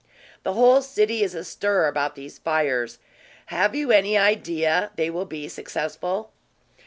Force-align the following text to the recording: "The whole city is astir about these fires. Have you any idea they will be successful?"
"The 0.41 0.53
whole 0.53 0.81
city 0.81 1.21
is 1.21 1.35
astir 1.35 1.85
about 1.85 2.15
these 2.15 2.39
fires. 2.39 2.97
Have 3.53 3.75
you 3.75 3.91
any 3.91 4.17
idea 4.17 4.89
they 4.95 5.11
will 5.11 5.27
be 5.27 5.47
successful?" 5.47 6.31